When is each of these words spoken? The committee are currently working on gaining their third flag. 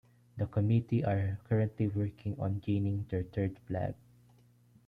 The 0.37 0.47
committee 0.47 1.05
are 1.05 1.37
currently 1.47 1.87
working 1.87 2.35
on 2.39 2.57
gaining 2.57 3.05
their 3.11 3.21
third 3.21 3.59
flag. 3.67 3.93